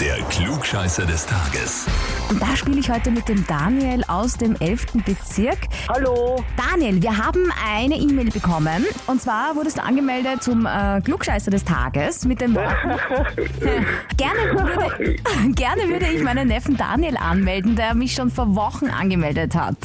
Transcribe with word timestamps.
Der 0.00 0.16
Klugscheißer 0.28 1.06
des 1.06 1.24
Tages. 1.24 1.86
Und 2.28 2.42
da 2.42 2.56
spiele 2.56 2.80
ich 2.80 2.90
heute 2.90 3.12
mit 3.12 3.28
dem 3.28 3.46
Daniel 3.46 4.02
aus 4.08 4.34
dem 4.34 4.56
11. 4.58 4.86
Bezirk. 5.06 5.68
Hallo. 5.88 6.42
Daniel, 6.56 7.00
wir 7.00 7.16
haben 7.16 7.52
eine 7.64 7.94
E-Mail 7.94 8.30
bekommen. 8.30 8.84
Und 9.06 9.22
zwar 9.22 9.54
wurdest 9.54 9.78
du 9.78 9.84
angemeldet 9.84 10.42
zum 10.42 10.66
äh, 10.66 11.00
Klugscheißer 11.00 11.52
des 11.52 11.64
Tages 11.64 12.24
mit 12.24 12.40
dem 12.40 12.56
Worten. 12.56 12.88
gerne, 14.16 14.40
würde, 14.52 15.16
gerne 15.54 15.82
würde 15.88 16.06
ich 16.12 16.22
meinen 16.24 16.48
Neffen 16.48 16.76
Daniel 16.76 17.16
anmelden, 17.16 17.76
der 17.76 17.94
mich 17.94 18.14
schon 18.14 18.30
vor 18.30 18.56
Wochen 18.56 18.86
angemeldet 18.86 19.54
hat. 19.54 19.76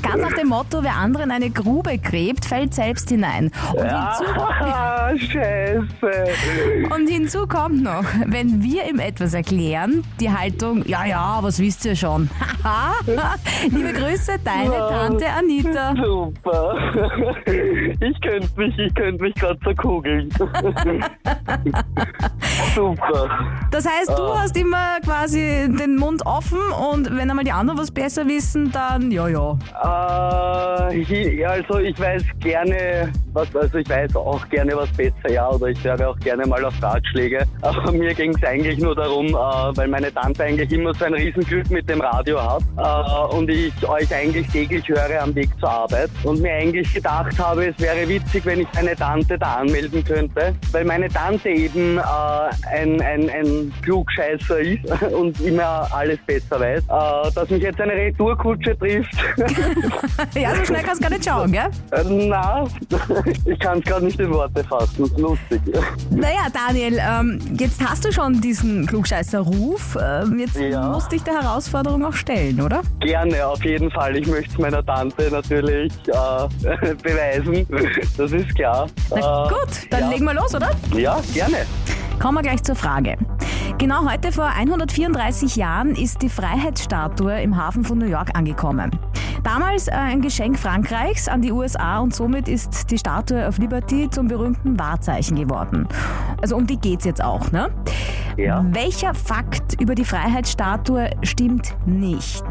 Ganz 0.00 0.22
nach 0.22 0.34
dem 0.34 0.48
Motto, 0.48 0.84
wer 0.84 0.94
anderen 0.94 1.32
eine 1.32 1.50
Grube 1.50 1.98
gräbt, 1.98 2.44
fällt 2.44 2.72
selbst 2.72 3.08
hinein. 3.08 3.50
Und 3.72 3.82
hinzu, 3.82 5.26
scheiße. 5.32 6.24
und 6.94 7.08
hinzu 7.08 7.48
kommt 7.48 7.82
noch, 7.82 8.04
wenn 8.26 8.62
wir 8.62 8.88
ihm 8.88 9.00
etwas 9.00 9.34
erklären, 9.34 9.55
die 9.56 10.30
Haltung, 10.30 10.84
ja, 10.86 11.04
ja, 11.06 11.38
was 11.40 11.58
wisst 11.58 11.84
ihr 11.86 11.96
schon? 11.96 12.28
Liebe 13.70 13.92
Grüße, 13.92 14.38
deine 14.44 14.70
Tante 14.70 15.26
Anita. 15.30 15.94
Super. 15.94 16.76
Ich 18.00 18.20
könnte 18.20 18.48
mich, 18.56 18.78
ich 18.78 18.94
könnte 18.94 19.22
mich 19.22 19.34
gerade 19.34 19.58
zerkugeln. 19.60 20.28
Super. 22.74 23.28
Das 23.70 23.86
heißt, 23.86 24.10
du 24.10 24.38
hast 24.38 24.56
immer 24.56 25.00
quasi 25.04 25.68
den 25.78 25.96
Mund 25.96 26.24
offen 26.24 26.58
und 26.92 27.14
wenn 27.16 27.30
einmal 27.30 27.44
die 27.44 27.52
anderen 27.52 27.78
was 27.78 27.90
besser 27.90 28.26
wissen, 28.26 28.70
dann 28.72 29.10
ja, 29.10 29.28
ja. 29.28 29.58
Äh, 29.82 31.36
ja, 31.36 31.48
also 31.50 31.78
ich 31.78 31.98
weiß 31.98 32.22
gerne, 32.40 33.12
was, 33.32 33.54
also 33.54 33.78
ich 33.78 33.88
weiß 33.88 34.14
auch 34.16 34.48
gerne 34.48 34.76
was 34.76 34.90
besser, 34.92 35.30
ja, 35.30 35.48
oder 35.48 35.68
ich 35.68 35.82
höre 35.84 36.08
auch 36.08 36.18
gerne 36.20 36.46
mal 36.46 36.64
auf 36.64 36.74
Ratschläge. 36.82 37.44
Aber 37.62 37.92
mir 37.92 38.14
ging 38.14 38.34
es 38.34 38.42
eigentlich 38.42 38.78
nur 38.78 38.94
darum, 38.94 39.26
äh, 39.28 39.32
weil 39.32 39.88
meine 39.88 40.12
Tante 40.12 40.44
eigentlich 40.44 40.70
immer 40.72 40.94
so 40.94 41.04
ein 41.04 41.14
Riesenglück 41.14 41.70
mit 41.70 41.88
dem 41.88 42.00
Radio 42.00 42.40
hat 42.42 42.62
äh, 42.76 43.34
und 43.34 43.48
ich 43.50 43.72
euch 43.88 44.14
eigentlich 44.14 44.46
täglich 44.48 44.88
höre 44.88 45.22
am 45.22 45.34
Weg 45.34 45.48
zur 45.60 45.70
Arbeit 45.70 46.10
und 46.24 46.40
mir 46.40 46.52
eigentlich 46.52 46.92
gedacht 46.92 47.38
habe, 47.38 47.66
es 47.66 47.78
wäre 47.78 48.08
witzig, 48.08 48.44
wenn 48.44 48.60
ich 48.60 48.68
meine 48.74 48.94
Tante 48.96 49.38
da 49.38 49.56
anmelden 49.56 50.04
könnte, 50.04 50.54
weil 50.72 50.84
meine 50.84 51.08
Tante 51.08 51.45
eben 51.46 51.98
äh, 51.98 52.02
ein, 52.70 53.00
ein, 53.00 53.30
ein 53.30 53.72
Klugscheißer 53.82 54.58
ist 54.60 54.84
und 55.12 55.40
immer 55.40 55.88
alles 55.92 56.18
besser 56.26 56.60
weiß, 56.60 56.80
äh, 56.82 57.32
dass 57.34 57.48
mich 57.50 57.62
jetzt 57.62 57.80
eine 57.80 57.92
Retourkutsche 57.92 58.76
trifft. 58.78 59.12
Ja, 60.34 60.54
so 60.54 60.64
schnell 60.64 60.82
kannst 60.82 61.00
du 61.02 61.08
gar 61.08 61.16
nicht 61.16 61.24
schauen, 61.28 61.50
gell? 61.52 61.68
Äh, 61.92 62.02
Na, 62.28 62.64
ich 63.44 63.58
kann 63.58 63.78
es 63.78 63.84
gerade 63.84 64.04
nicht 64.04 64.18
in 64.20 64.30
Worte 64.32 64.62
fassen. 64.64 64.94
Das 64.98 65.10
ist 65.10 65.18
lustig. 65.18 65.60
Naja, 66.10 66.46
Daniel, 66.52 66.98
ähm, 67.00 67.40
jetzt 67.58 67.82
hast 67.86 68.04
du 68.04 68.12
schon 68.12 68.40
diesen 68.40 68.86
Klugscheißer-Ruf. 68.86 69.96
Ähm, 70.02 70.38
jetzt 70.38 70.56
Ja. 70.56 70.88
musst 70.90 71.10
dich 71.12 71.22
der 71.22 71.34
Herausforderung 71.42 72.04
auch 72.04 72.12
stellen, 72.12 72.60
oder? 72.60 72.82
Gerne, 73.00 73.46
auf 73.46 73.62
jeden 73.64 73.90
Fall. 73.90 74.16
Ich 74.16 74.26
möchte 74.26 74.50
es 74.52 74.58
meiner 74.58 74.84
Tante 74.84 75.30
natürlich 75.30 75.92
äh, 76.08 76.94
beweisen. 77.02 77.66
Das 78.16 78.32
ist 78.32 78.54
klar. 78.54 78.86
Na 79.10 79.46
Äh, 79.46 79.48
gut, 79.48 79.68
dann 79.90 80.00
ja. 80.00 80.08
legen 80.10 80.24
wir 80.24 80.34
los, 80.34 80.54
oder? 80.54 80.70
Ja, 80.94 81.18
gerne. 81.36 81.66
Kommen 82.18 82.38
wir 82.38 82.42
gleich 82.42 82.62
zur 82.62 82.76
Frage. 82.76 83.18
Genau 83.76 84.10
heute 84.10 84.32
vor 84.32 84.46
134 84.46 85.56
Jahren 85.56 85.94
ist 85.94 86.22
die 86.22 86.30
Freiheitsstatue 86.30 87.42
im 87.42 87.58
Hafen 87.58 87.84
von 87.84 87.98
New 87.98 88.06
York 88.06 88.30
angekommen. 88.34 88.90
Damals 89.44 89.88
äh, 89.88 89.92
ein 89.92 90.22
Geschenk 90.22 90.58
Frankreichs 90.58 91.28
an 91.28 91.42
die 91.42 91.52
USA 91.52 91.98
und 91.98 92.14
somit 92.14 92.48
ist 92.48 92.90
die 92.90 92.96
Statue 92.96 93.46
of 93.46 93.58
Liberty 93.58 94.08
zum 94.08 94.28
berühmten 94.28 94.78
Wahrzeichen 94.78 95.36
geworden. 95.36 95.86
Also 96.40 96.56
um 96.56 96.66
die 96.66 96.78
geht's 96.78 97.04
jetzt 97.04 97.22
auch, 97.22 97.52
ne? 97.52 97.68
Ja. 98.38 98.64
Welcher 98.70 99.12
Fakt 99.12 99.78
über 99.78 99.94
die 99.94 100.06
Freiheitsstatue 100.06 101.10
stimmt 101.22 101.74
nicht? 101.84 102.44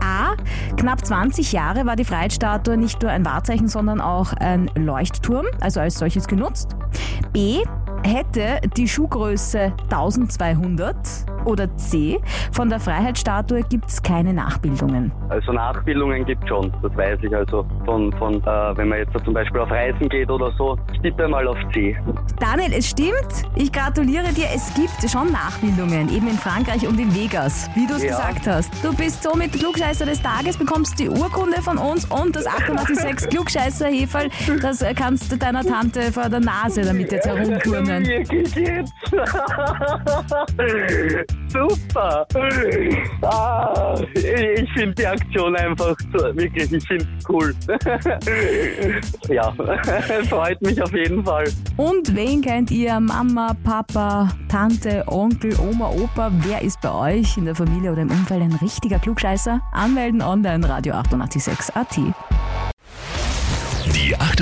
A. 0.00 0.34
Knapp 0.76 1.06
20 1.06 1.52
Jahre 1.52 1.86
war 1.86 1.94
die 1.94 2.04
Freiheitsstatue 2.04 2.76
nicht 2.76 3.00
nur 3.00 3.12
ein 3.12 3.24
Wahrzeichen, 3.24 3.68
sondern 3.68 4.00
auch 4.00 4.32
ein 4.32 4.68
Leuchtturm, 4.74 5.46
also 5.60 5.80
als 5.80 5.98
solches 5.98 6.26
genutzt. 6.26 6.74
B. 7.32 7.62
Hätte 8.06 8.60
die 8.76 8.86
Schuhgröße 8.86 9.72
1200 9.84 10.94
oder 11.44 11.74
C. 11.76 12.18
Von 12.52 12.68
der 12.68 12.80
Freiheitsstatue 12.80 13.62
gibt 13.68 13.88
es 13.88 14.02
keine 14.02 14.32
Nachbildungen. 14.32 15.12
Also 15.28 15.52
Nachbildungen 15.52 16.24
gibt 16.24 16.46
schon, 16.48 16.72
das 16.82 16.96
weiß 16.96 17.18
ich. 17.22 17.34
Also 17.34 17.64
von, 17.84 18.12
von 18.14 18.34
äh, 18.42 18.76
wenn 18.76 18.88
man 18.88 18.98
jetzt 18.98 19.12
zum 19.24 19.34
Beispiel 19.34 19.60
auf 19.60 19.70
Reisen 19.70 20.08
geht 20.08 20.30
oder 20.30 20.52
so, 20.56 20.78
ich 20.92 21.00
tippe 21.00 21.28
mal 21.28 21.46
auf 21.48 21.56
C. 21.72 21.96
Daniel, 22.40 22.72
es 22.76 22.88
stimmt. 22.90 23.14
Ich 23.56 23.72
gratuliere 23.72 24.32
dir. 24.32 24.46
Es 24.54 24.72
gibt 24.74 25.10
schon 25.10 25.32
Nachbildungen, 25.32 26.08
eben 26.14 26.28
in 26.28 26.38
Frankreich 26.38 26.86
und 26.86 26.98
in 27.00 27.14
Vegas, 27.14 27.68
wie 27.74 27.86
du 27.86 27.94
es 27.94 28.02
Ja. 28.04 28.10
gesagt 28.10 28.46
hast. 28.46 28.84
Du 28.84 28.94
bist 28.94 29.22
somit 29.22 29.52
Klugscheißer 29.52 30.04
des 30.06 30.20
Tages, 30.22 30.56
bekommst 30.56 30.98
die 30.98 31.08
Urkunde 31.08 31.60
von 31.62 31.78
uns 31.78 32.04
und 32.06 32.36
das 32.36 32.46
886 32.46 33.28
klugscheißer 33.30 33.86
heferl 33.88 34.28
Das 34.62 34.82
äh, 34.82 34.94
kannst 34.94 35.30
du 35.32 35.36
deiner 35.36 35.64
Tante 35.64 36.12
vor 36.12 36.28
der 36.28 36.40
Nase 36.40 36.82
damit 36.82 37.10
jetzt 37.12 37.26
herumturnen. 37.26 38.06
Wirklich 38.06 38.54
jetzt? 38.54 38.92
Super. 41.48 42.26
Ah, 43.22 43.94
ich 44.14 44.72
finde 44.72 44.94
die 44.94 45.06
Aktion 45.06 45.54
einfach 45.54 45.96
so, 46.12 46.18
wirklich, 46.36 46.72
ich 46.72 46.86
finde 46.86 47.06
es 47.18 47.28
cool. 47.28 47.54
ja, 49.28 49.52
freut 50.28 50.60
mich 50.62 50.82
auf 50.82 50.92
jeden 50.92 51.24
Fall. 51.24 51.44
Und 51.76 52.14
wen 52.16 52.40
kennt 52.42 52.70
ihr? 52.72 52.98
Mama, 52.98 53.54
Papa, 53.62 54.30
Tante, 54.48 55.04
Onkel, 55.06 55.56
Oma, 55.60 55.90
Opa? 55.90 56.32
Wer 56.40 56.62
ist 56.62 56.80
bei 56.80 56.92
euch 56.92 57.36
in 57.36 57.44
der 57.44 57.54
Familie 57.54 57.92
oder 57.92 58.02
im 58.02 58.10
Umfeld 58.10 58.42
ein 58.42 58.58
richtiger 58.60 58.98
Klugscheißer? 58.98 59.60
Anmelden 59.72 60.22
online 60.22 60.68
Radio 60.68 60.94
886 60.94 61.76
AT. 61.76 61.98